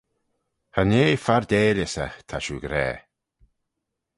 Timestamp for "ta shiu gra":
2.27-2.87